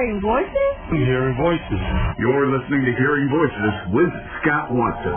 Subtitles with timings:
[0.00, 0.72] Hearing voices?
[0.96, 1.82] Hearing voices.
[2.16, 4.08] You're listening to Hearing Voices with
[4.40, 5.12] Scott Watson.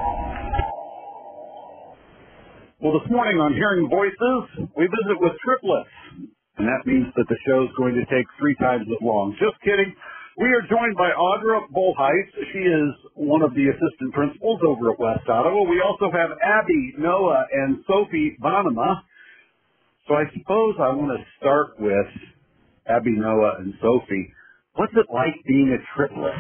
[2.83, 5.87] Well, this morning on Hearing Voices, we visit with triplets.
[6.59, 9.31] And that means that the show is going to take three times as long.
[9.39, 9.87] Just kidding.
[10.35, 12.27] We are joined by Audra Bolhuis.
[12.51, 15.63] She is one of the assistant principals over at West Ottawa.
[15.63, 18.99] We also have Abby, Noah, and Sophie Bonema.
[20.11, 22.11] So I suppose I want to start with
[22.83, 24.27] Abby, Noah, and Sophie.
[24.75, 26.33] What's it like being a triplet?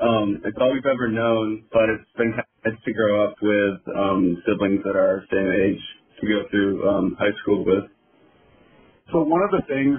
[0.00, 4.42] Um, it's all we've ever known, but it's been nice to grow up with um,
[4.46, 5.82] siblings that are same age
[6.20, 7.90] to go through um, high school with.
[9.12, 9.98] So one of the things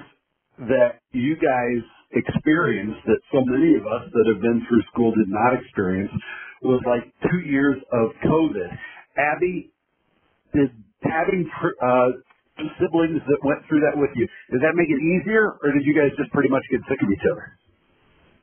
[0.72, 1.84] that you guys
[2.16, 6.12] experienced that so many of us that have been through school did not experience
[6.62, 8.70] was like two years of COVID.
[9.18, 9.72] Abby,
[10.54, 10.70] did
[11.04, 11.44] having
[11.84, 12.08] uh,
[12.80, 15.92] siblings that went through that with you, did that make it easier, or did you
[15.92, 17.58] guys just pretty much get sick of each other?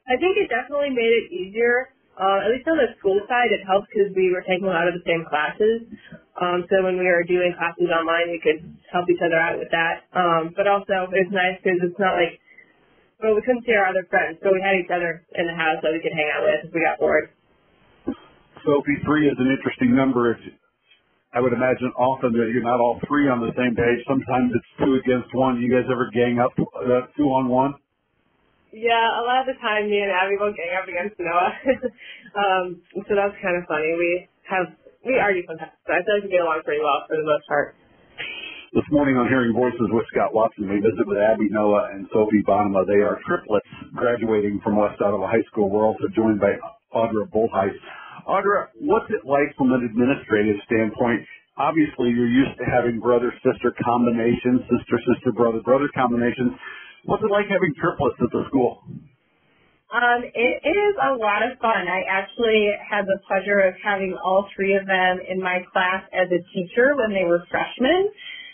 [0.10, 1.94] I think it definitely made it easier.
[2.20, 4.90] Uh, at least on the school side, it helped because we were taking a lot
[4.90, 5.88] of the same classes.
[6.36, 8.60] Um, so when we were doing classes online, we could
[8.92, 10.04] help each other out with that.
[10.12, 12.42] Um, but also, it's nice because it's not like
[13.20, 15.84] but we couldn't see our other friends, so we had each other in the house
[15.84, 17.28] that we could hang out with if we got bored.
[18.64, 20.40] Sophie, three is an interesting number.
[21.36, 24.00] I would imagine often that you're not all three on the same page.
[24.08, 25.60] Sometimes it's two against one.
[25.60, 27.76] You guys ever gang up uh, two on one?
[28.70, 31.54] Yeah, a lot of the time me and Abby will gang up against Noah.
[32.42, 33.98] um, so that's kind of funny.
[33.98, 34.70] We have
[35.02, 37.48] we argue sometimes, but I feel like we get along pretty well for the most
[37.50, 37.74] part.
[38.70, 42.46] This morning on Hearing Voices with Scott Watson, we visit with Abby Noah and Sophie
[42.46, 42.86] Bonema.
[42.86, 43.66] They are triplets
[43.98, 45.74] graduating from West Ottawa High School.
[45.74, 46.54] We're also joined by
[46.94, 47.74] Audra Bolhuis.
[48.30, 51.26] Audra, what's it like from an administrative standpoint?
[51.58, 56.54] Obviously, you're used to having brother-sister combinations, sister-sister, brother-brother combinations.
[57.06, 58.84] What's it like having triplets at the school?
[59.90, 61.88] Um, it is a lot of fun.
[61.90, 66.28] I actually had the pleasure of having all three of them in my class as
[66.30, 68.12] a teacher when they were freshmen.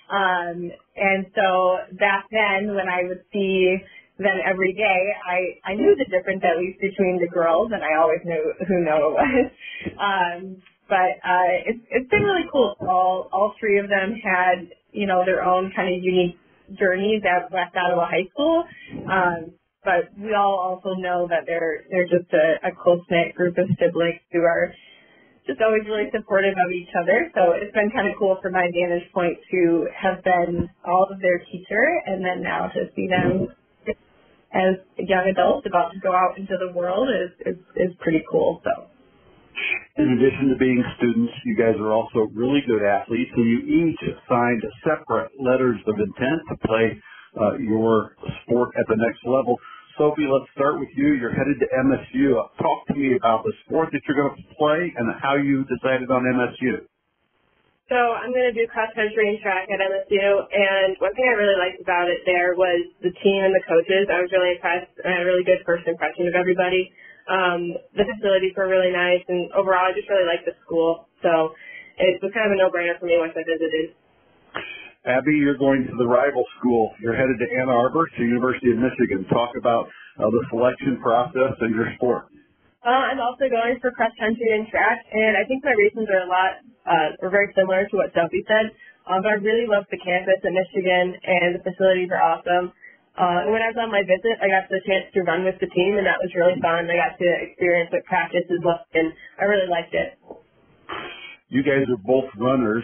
[0.07, 3.75] Um, and so back then when I would see
[4.17, 7.99] them every day, I, I knew the difference at least between the girls and I
[7.99, 9.51] always knew who Noah was.
[9.99, 10.57] Um,
[10.89, 12.75] but, uh, it's, it's been really cool.
[12.81, 16.37] All, all three of them had, you know, their own kind of unique
[16.73, 18.63] journeys at West Ottawa High School.
[19.05, 19.53] Um,
[19.83, 23.69] but we all also know that they're, they're just a, a close knit group of
[23.77, 24.73] siblings who are
[25.45, 27.29] just always really supportive of each other.
[27.37, 31.21] So it's been kind of cool from my vantage point to have been all of
[31.21, 33.53] their teacher and then now to see them
[34.53, 38.61] as young adults about to go out into the world is, is, is pretty cool.
[38.63, 38.94] So.
[39.97, 44.01] In addition to being students, you guys are also really good athletes, and you each
[44.27, 46.99] signed separate letters of intent to play
[47.39, 49.55] uh, your sport at the next level.
[49.97, 51.15] Sophie, let's start with you.
[51.15, 52.35] You're headed to MSU.
[52.59, 56.11] Talk to me about the sport that you're going to play and how you decided
[56.11, 56.83] on MSU.
[57.87, 61.37] So I'm going to do cross country and track at MSU, and one thing I
[61.37, 64.09] really liked about it there was the team and the coaches.
[64.09, 64.89] I was really impressed.
[65.05, 66.89] I had a really good first impression of everybody.
[67.25, 71.09] Um, the facilities were really nice, and overall, I just really liked the school.
[71.25, 71.57] So
[71.97, 73.97] it was kind of a no-brainer for me once I visited.
[75.05, 76.93] Abby, you're going to the rival school.
[76.97, 79.25] You're headed to Ann Arbor to University of Michigan.
[79.29, 79.85] Talk about
[80.17, 82.29] uh, the selection process and your sport.
[82.85, 86.25] Uh, I'm also going for cross country and track, and I think my reasons are
[86.25, 86.51] a lot,
[86.85, 88.73] uh, are very similar to what Sophie said.
[89.09, 92.73] Um, but I really love the campus at Michigan, and the facilities are awesome.
[93.15, 95.71] Uh, when I was on my visit, I got the chance to run with the
[95.71, 96.91] team, and that was really fun.
[96.91, 100.19] I got to experience what practice is like, and I really liked it.
[101.47, 102.83] You guys are both runners.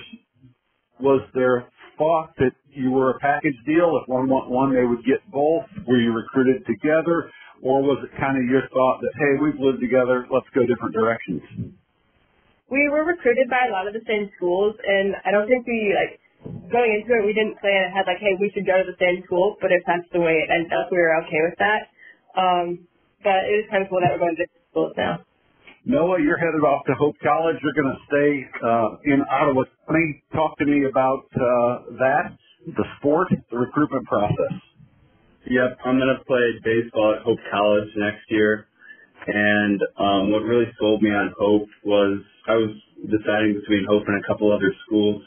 [1.03, 1.67] Was there
[1.99, 3.99] thought that you were a package deal?
[3.99, 5.67] If one want one, they would get both.
[5.83, 7.27] Were you recruited together,
[7.59, 10.95] or was it kind of your thought that hey, we've lived together, let's go different
[10.95, 11.75] directions?
[12.71, 15.91] We were recruited by a lot of the same schools, and I don't think we
[15.91, 17.25] like going into it.
[17.25, 19.57] We didn't plan ahead like, hey, we should go to the same school.
[19.61, 21.91] But if that's the way it ended up, we were okay with that.
[22.33, 22.87] Um,
[23.23, 25.21] but it is kind of cool that we're going to different schools now.
[25.85, 27.57] Noah, you're headed off to Hope College.
[27.61, 30.23] You're going to stay uh, in Ottawa County.
[30.33, 34.61] Talk to me about uh, that, the sport, the recruitment process.
[35.49, 38.67] Yep, I'm going to play baseball at Hope College next year.
[39.25, 44.23] And um, what really sold me on Hope was I was deciding between Hope and
[44.23, 45.21] a couple other schools.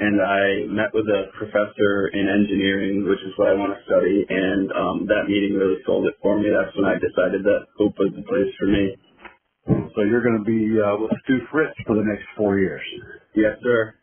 [0.00, 4.24] And I met with a professor in engineering, which is what I want to study.
[4.28, 6.48] And um, that meeting really sold it for me.
[6.48, 8.96] That's when I decided that Hope was the place for me.
[9.94, 12.82] So you're going to be uh, with Stu Fritz for the next four years.
[13.36, 13.94] Yes, sir.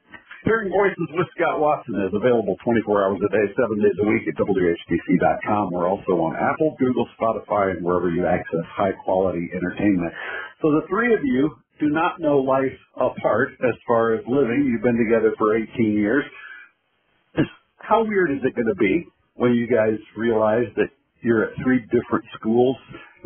[0.45, 4.23] Hearing Voices with Scott Watson is available 24 hours a day, seven days a week
[4.29, 5.73] at WHTC.com.
[5.73, 10.13] We're also on Apple, Google, Spotify, and wherever you access high quality entertainment.
[10.61, 14.69] So the three of you do not know life apart as far as living.
[14.71, 16.23] You've been together for 18 years.
[17.77, 20.89] How weird is it going to be when you guys realize that
[21.21, 22.77] you're at three different schools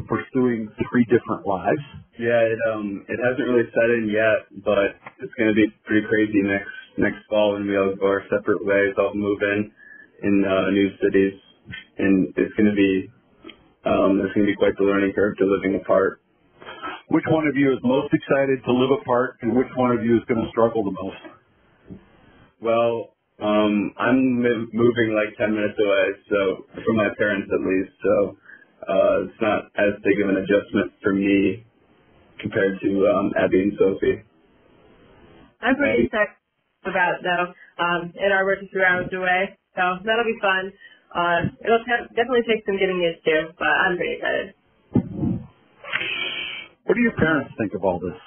[0.08, 1.82] pursuing three different lives?
[2.20, 6.42] Yeah, it um it hasn't really set in yet, but it's gonna be pretty crazy
[6.44, 9.72] next next fall when we all go our separate ways, all move in
[10.24, 11.34] in uh, new cities,
[11.98, 13.10] and it's gonna be
[13.86, 16.22] um it's gonna be quite the learning curve to living apart.
[17.12, 20.16] Which one of you is most excited to live apart, and which one of you
[20.16, 21.24] is going to struggle the most?
[22.62, 28.16] Well, um I'm moving like 10 minutes away, so from my parents at least, so
[28.88, 31.66] uh it's not as big of an adjustment for me
[32.40, 34.24] compared to um Abby and Sophie.
[35.62, 36.38] I'm pretty excited
[36.86, 37.46] about it though.
[37.84, 40.72] Um, and our work is three hours away, so that'll be fun.
[41.14, 44.54] Uh, it'll te- definitely take some getting used to, but I'm pretty excited.
[46.92, 48.20] What do your parents think of all this?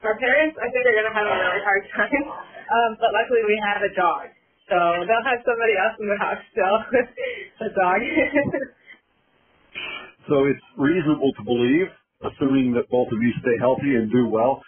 [0.00, 2.24] Our parents, I think, are going to have a really hard time,
[2.72, 4.32] um, but luckily we have a dog,
[4.64, 6.76] so they'll have somebody else in the house still.
[7.68, 8.00] a dog.
[10.24, 11.88] So it's reasonable to believe,
[12.24, 14.60] assuming that both of you stay healthy and do well,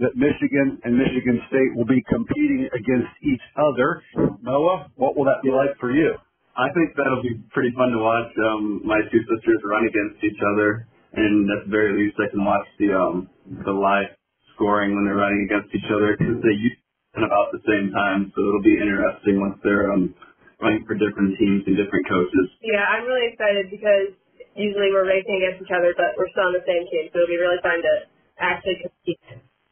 [0.00, 4.04] that Michigan and Michigan State will be competing against each other.
[4.40, 6.16] Noah, what will that be like for you?
[6.56, 8.32] I think that'll be pretty fun to watch.
[8.36, 12.44] Um, my two sisters run against each other, and at the very least, I can
[12.44, 13.28] watch the um,
[13.64, 14.12] the live
[14.54, 16.76] scoring when they're running against each other because they use
[17.16, 18.32] at about the same time.
[18.32, 20.14] So it'll be interesting once they're um,
[20.60, 22.46] running for different teams and different coaches.
[22.64, 24.16] yeah, I'm really excited because
[24.56, 27.32] usually we're racing against each other, but we're still on the same team, so it'll
[27.32, 27.92] be really fun to
[28.40, 29.20] actually compete.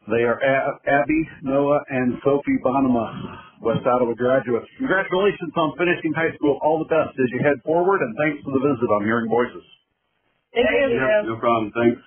[0.09, 4.67] They are A- Abby, Noah, and Sophie Bonema, West Ottawa graduates.
[4.81, 6.59] Congratulations on finishing high school.
[6.65, 9.63] All the best as you head forward, and thanks for the visit on Hearing Voices.
[10.55, 10.99] Thank you.
[11.29, 11.73] no problem.
[11.75, 12.03] Thanks.